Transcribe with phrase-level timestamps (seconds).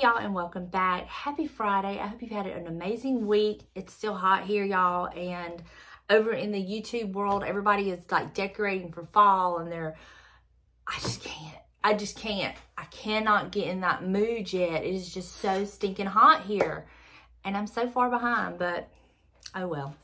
[0.00, 1.06] Y'all and welcome back.
[1.06, 1.98] Happy Friday.
[1.98, 3.62] I hope you've had an amazing week.
[3.74, 5.60] It's still hot here y'all and
[6.08, 9.96] over in the YouTube world everybody is like decorating for fall and they're
[10.86, 11.56] I just can't.
[11.82, 12.54] I just can't.
[12.76, 14.84] I cannot get in that mood yet.
[14.84, 16.86] It is just so stinking hot here.
[17.44, 18.88] And I'm so far behind, but
[19.56, 19.96] oh well.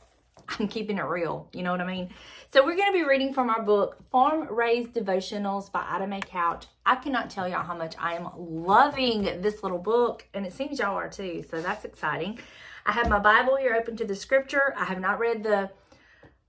[0.59, 1.49] I'm keeping it real.
[1.53, 2.09] You know what I mean?
[2.51, 6.21] So we're going to be reading from our book, Farm Raised Devotionals by Ida Mae
[6.21, 6.65] Couch.
[6.85, 10.79] I cannot tell y'all how much I am loving this little book, and it seems
[10.79, 12.39] y'all are too, so that's exciting.
[12.85, 14.73] I have my Bible here open to the scripture.
[14.77, 15.71] I have not read the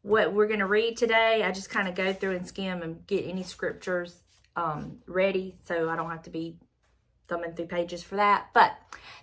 [0.03, 1.43] what we're going to read today.
[1.43, 4.23] I just kind of go through and skim and get any scriptures
[4.55, 6.59] um, ready so I don't have to be
[7.27, 8.49] thumbing through pages for that.
[8.55, 8.77] But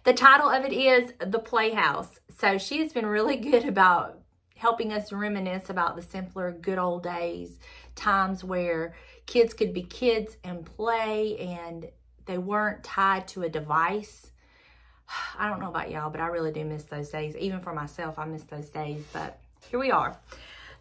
[0.04, 2.20] the title of it is The Playhouse.
[2.38, 4.23] So she has been really good about
[4.63, 7.59] helping us reminisce about the simpler good old days,
[7.95, 8.95] times where
[9.26, 11.89] kids could be kids and play and
[12.27, 14.31] they weren't tied to a device.
[15.38, 17.36] I don't know about y'all, but I really do miss those days.
[17.36, 19.03] Even for myself, I miss those days.
[19.11, 19.38] But
[19.70, 20.17] here we are.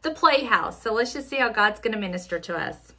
[0.02, 0.80] The Playhouse.
[0.80, 2.92] So let's just see how God's going to minister to us.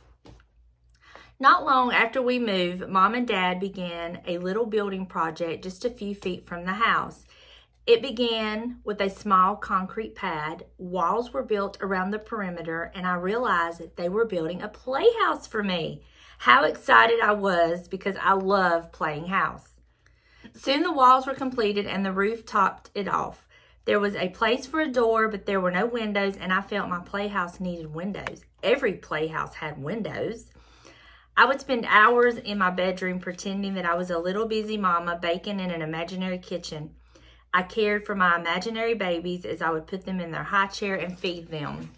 [1.40, 5.90] Not long after we moved, Mom and Dad began a little building project just a
[5.90, 7.24] few feet from the house.
[7.86, 10.66] It began with a small concrete pad.
[10.78, 15.48] Walls were built around the perimeter, and I realized that they were building a playhouse
[15.48, 16.02] for me.
[16.38, 19.82] How excited I was because I love playing house.
[20.54, 23.48] Soon the walls were completed and the roof topped it off.
[23.84, 26.88] There was a place for a door, but there were no windows, and I felt
[26.88, 28.46] my playhouse needed windows.
[28.62, 30.52] Every playhouse had windows.
[31.36, 35.20] I would spend hours in my bedroom pretending that I was a little busy mama
[35.22, 36.96] baking in an imaginary kitchen.
[37.54, 40.96] I cared for my imaginary babies as I would put them in their high chair
[40.96, 41.92] and feed them.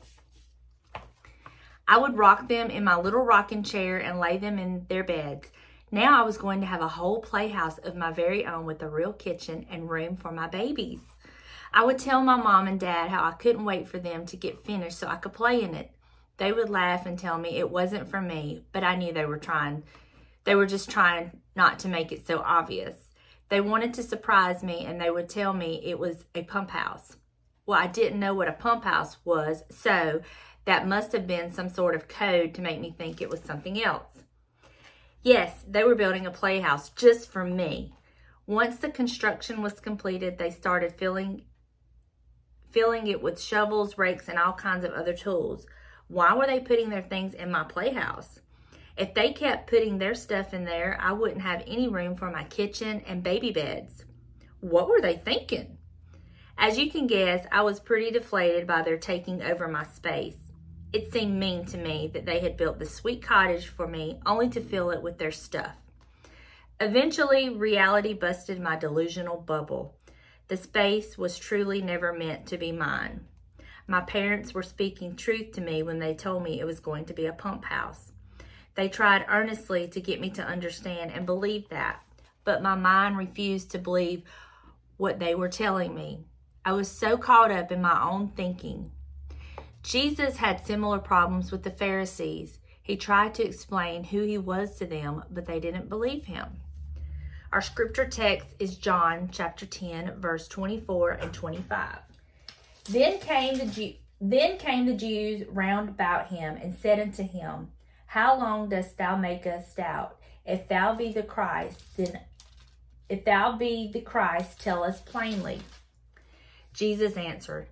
[1.88, 5.50] I would rock them in my little rocking chair and lay them in their beds.
[5.92, 8.90] Now I was going to have a whole playhouse of my very own with a
[8.90, 11.00] real kitchen and room for my babies.
[11.74, 14.66] I would tell my mom and dad how I couldn't wait for them to get
[14.66, 15.92] finished so I could play in it.
[16.38, 19.38] They would laugh and tell me it wasn't for me, but I knew they were
[19.38, 19.84] trying.
[20.44, 23.05] They were just trying not to make it so obvious.
[23.50, 27.18] They wanted to surprise me and they would tell me it was a pump house.
[27.66, 30.22] Well, I didn't know what a pump house was, so
[30.66, 33.82] that must have been some sort of code to make me think it was something
[33.84, 34.24] else.
[35.22, 37.94] Yes, they were building a playhouse just for me.
[38.48, 41.46] Once the construction was completed, they started filling
[42.70, 45.66] filling it with shovels, rakes, and all kinds of other tools.
[46.10, 48.42] Why were they putting their things in my playhouse?
[48.98, 52.46] If they kept putting their stuff in there, I wouldn't have any room for my
[52.46, 54.06] kitchen and baby beds.
[54.62, 55.78] What were they thinking?
[56.58, 60.38] As you can guess, I was pretty deflated by their taking over my space.
[60.94, 64.48] It seemed mean to me that they had built this sweet cottage for me only
[64.50, 65.76] to fill it with their stuff.
[66.80, 69.96] Eventually, reality busted my delusional bubble.
[70.48, 73.26] The space was truly never meant to be mine.
[73.88, 77.14] My parents were speaking truth to me when they told me it was going to
[77.14, 78.14] be a pump house.
[78.76, 82.04] They tried earnestly to get me to understand and believe that,
[82.44, 84.24] but my mind refused to believe
[84.98, 86.26] what they were telling me.
[86.64, 88.92] I was so caught up in my own thinking.
[89.84, 92.60] Jesus had similar problems with the Pharisees.
[92.82, 96.62] He tried to explain who he was to them, but they didn't believe him.
[97.52, 102.00] Our scripture text is John chapter 10, verse 24 and 25.
[102.90, 107.70] Then came the Jew, then came the Jews round about him and said unto him,
[108.06, 110.18] how long dost thou make us doubt?
[110.46, 112.20] If thou be the Christ, then
[113.10, 115.62] if thou be the Christ, tell us plainly.
[116.74, 117.68] Jesus answered,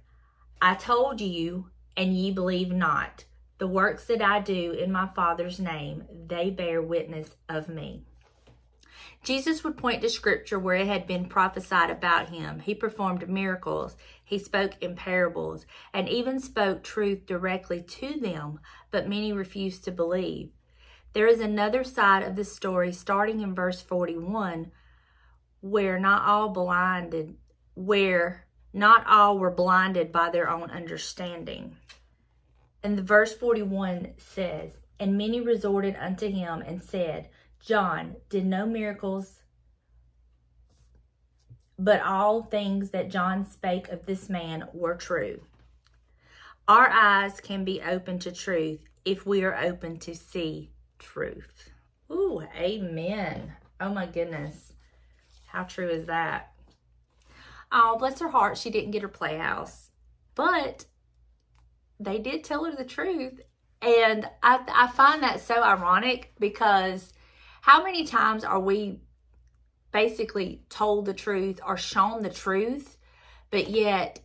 [0.61, 3.25] I told you, and ye believe not.
[3.57, 8.05] The works that I do in my Father's name, they bear witness of me.
[9.23, 12.59] Jesus would point to scripture where it had been prophesied about him.
[12.59, 18.59] He performed miracles, he spoke in parables, and even spoke truth directly to them,
[18.91, 20.53] but many refused to believe.
[21.13, 24.71] There is another side of the story starting in verse 41
[25.61, 27.35] where not all blinded
[27.75, 31.77] where not all were blinded by their own understanding.
[32.81, 37.29] And the verse 41 says, And many resorted unto him and said,
[37.65, 39.42] John did no miracles,
[41.80, 45.44] but all things that John spake of this man were true.
[46.68, 51.69] Our eyes can be open to truth if we are open to see truth.
[52.12, 53.54] Ooh, amen.
[53.80, 54.74] Oh my goodness.
[55.48, 56.51] How true is that?
[57.71, 59.89] Oh, bless her heart, she didn't get her playhouse.
[60.36, 60.86] But
[61.98, 63.39] they did tell her the truth.
[63.81, 67.13] And I, I find that so ironic because
[67.63, 69.00] how many times are we
[69.94, 72.98] basically told the truth or shown the truth,
[73.51, 74.19] but yet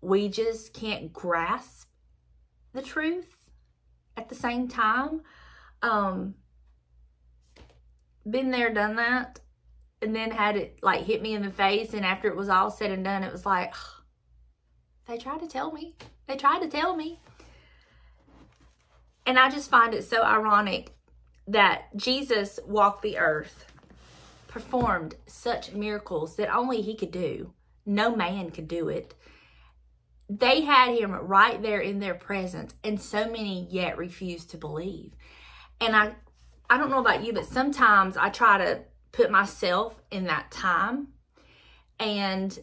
[0.00, 1.90] we just can't grasp
[2.72, 3.50] the truth
[4.16, 5.20] at the same time.
[5.82, 6.36] Um,
[8.28, 9.40] been there, done that,
[10.00, 11.92] and then had it like hit me in the face.
[11.92, 13.74] And after it was all said and done, it was like,
[15.06, 15.96] they tried to tell me.
[16.26, 17.20] They tried to tell me.
[19.26, 20.94] And I just find it so ironic
[21.50, 23.66] that Jesus walked the earth,
[24.46, 27.52] performed such miracles that only he could do.
[27.84, 29.14] No man could do it.
[30.28, 35.12] They had him right there in their presence, and so many yet refused to believe.
[35.80, 36.14] And I
[36.68, 41.08] I don't know about you, but sometimes I try to put myself in that time
[41.98, 42.56] and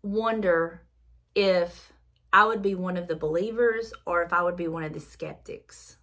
[0.00, 0.86] wonder
[1.34, 1.92] if
[2.32, 5.00] I would be one of the believers or if I would be one of the
[5.00, 5.96] skeptics.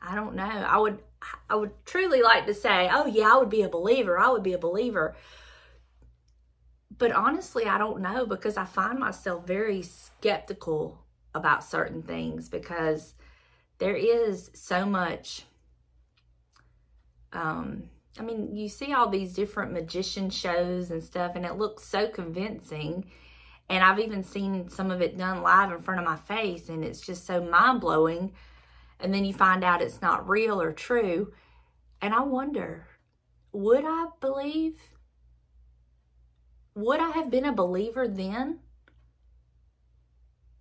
[0.00, 0.44] I don't know.
[0.44, 1.00] I would
[1.48, 4.18] I would truly like to say, "Oh yeah, I would be a believer.
[4.18, 5.14] I would be a believer."
[6.96, 10.98] But honestly, I don't know because I find myself very skeptical
[11.34, 13.14] about certain things because
[13.78, 15.44] there is so much
[17.32, 17.84] um
[18.18, 22.08] I mean, you see all these different magician shows and stuff and it looks so
[22.08, 23.06] convincing
[23.72, 26.84] and I've even seen some of it done live in front of my face, and
[26.84, 28.32] it's just so mind blowing.
[29.02, 31.32] And then you find out it's not real or true.
[32.00, 32.86] And I wonder,
[33.52, 34.78] would I believe?
[36.74, 38.60] Would I have been a believer then?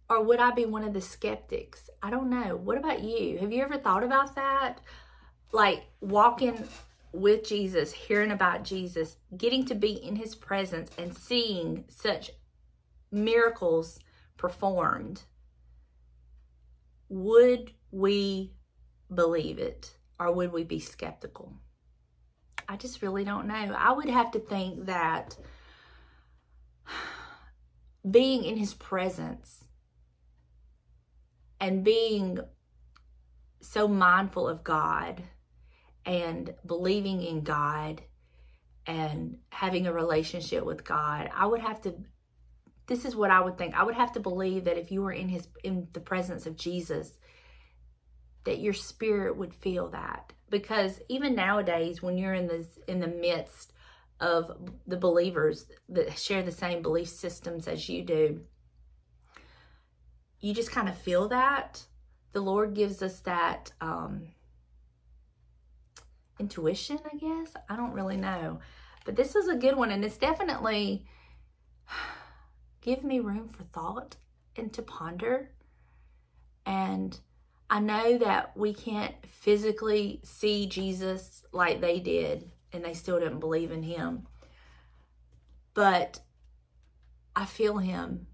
[0.09, 1.89] Or would I be one of the skeptics?
[2.01, 2.57] I don't know.
[2.57, 3.38] What about you?
[3.38, 4.81] Have you ever thought about that?
[5.53, 6.67] Like walking
[7.13, 12.31] with Jesus, hearing about Jesus, getting to be in his presence and seeing such
[13.11, 13.99] miracles
[14.38, 15.23] performed,
[17.07, 18.53] would we
[19.13, 21.53] believe it or would we be skeptical?
[22.67, 23.75] I just really don't know.
[23.77, 25.38] I would have to think that
[28.09, 29.65] being in his presence
[31.59, 32.39] and being
[33.61, 35.23] so mindful of God
[36.05, 38.01] and believing in God
[38.88, 41.95] and having a relationship with God, I would have to
[42.88, 43.73] this is what I would think.
[43.73, 46.57] I would have to believe that if you were in his in the presence of
[46.57, 47.17] Jesus,
[48.43, 50.33] that your spirit would feel that.
[50.49, 53.73] Because even nowadays, when you're in this in the midst
[54.19, 54.51] of
[54.85, 58.41] the believers that share the same belief systems as you do,
[60.39, 61.85] you just kind of feel that.
[62.33, 64.29] The Lord gives us that um,
[66.39, 67.53] intuition, I guess.
[67.69, 68.59] I don't really know.
[69.05, 71.05] But this is a good one, and it's definitely
[72.81, 74.17] give me room for thought
[74.55, 75.51] and to ponder.
[76.65, 77.19] And
[77.71, 83.39] I know that we can't physically see Jesus like they did, and they still didn't
[83.39, 84.27] believe in him.
[85.73, 86.19] But
[87.33, 88.27] I feel him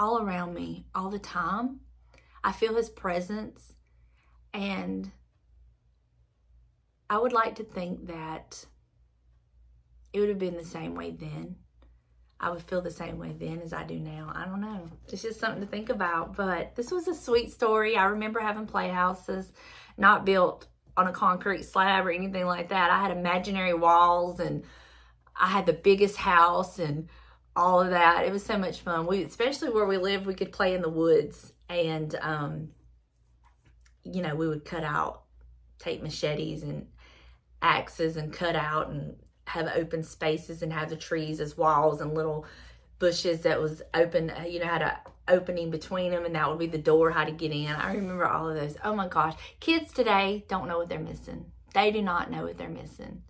[0.00, 1.78] all around me all the time.
[2.42, 3.74] I feel his presence,
[4.52, 5.12] and
[7.08, 8.66] I would like to think that
[10.12, 11.54] it would have been the same way then.
[12.38, 14.30] I would feel the same way then as I do now.
[14.34, 14.88] I don't know.
[15.08, 16.36] It's just something to think about.
[16.36, 17.96] But this was a sweet story.
[17.96, 19.52] I remember having playhouses
[19.96, 20.66] not built
[20.96, 22.90] on a concrete slab or anything like that.
[22.90, 24.64] I had imaginary walls and
[25.34, 27.08] I had the biggest house and
[27.54, 28.26] all of that.
[28.26, 29.06] It was so much fun.
[29.06, 32.68] We especially where we lived, we could play in the woods and um
[34.04, 35.22] you know, we would cut out
[35.78, 36.86] take machetes and
[37.60, 39.16] axes and cut out and
[39.46, 42.44] have open spaces and have the trees as walls and little
[42.98, 46.66] bushes that was open, you know, had a opening between them and that would be
[46.66, 47.68] the door how to get in.
[47.68, 48.76] I remember all of those.
[48.84, 49.34] Oh my gosh.
[49.60, 51.46] Kids today don't know what they're missing.
[51.74, 53.22] They do not know what they're missing.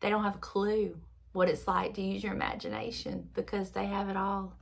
[0.00, 0.96] They don't have a clue
[1.32, 4.54] what it's like to use your imagination because they have it all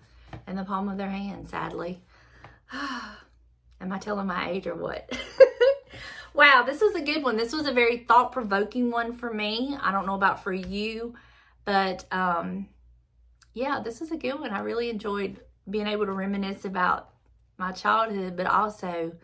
[0.48, 2.00] in the palm of their hand, sadly.
[2.72, 5.08] Am I telling my age or what?
[6.54, 7.36] Wow, this was a good one.
[7.36, 9.76] This was a very thought-provoking one for me.
[9.82, 11.14] I don't know about for you,
[11.64, 12.68] but um,
[13.54, 14.52] yeah, this was a good one.
[14.52, 17.10] I really enjoyed being able to reminisce about
[17.58, 19.16] my childhood, but also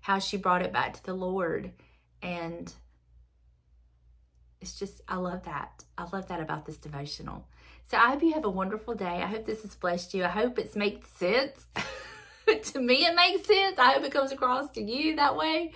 [0.00, 1.70] how she brought it back to the Lord.
[2.22, 2.72] And
[4.60, 5.84] it's just, I love that.
[5.96, 7.46] I love that about this devotional.
[7.84, 9.22] So I hope you have a wonderful day.
[9.22, 10.24] I hope this has blessed you.
[10.24, 11.66] I hope it's made sense.
[12.64, 13.78] to me, it makes sense.
[13.78, 15.72] I hope it comes across to you that way.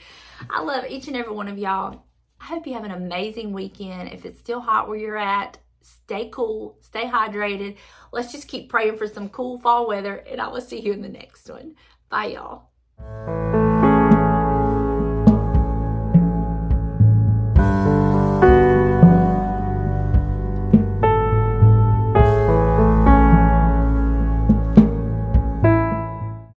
[0.50, 2.04] I love each and every one of y'all.
[2.40, 4.12] I hope you have an amazing weekend.
[4.12, 7.76] If it's still hot where you're at, stay cool, stay hydrated.
[8.12, 11.02] Let's just keep praying for some cool fall weather, and I will see you in
[11.02, 11.75] the next one.
[12.08, 13.47] Bye, y'all.